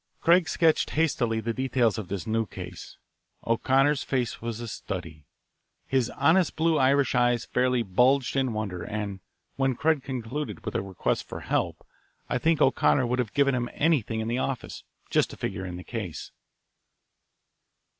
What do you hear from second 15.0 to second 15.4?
just to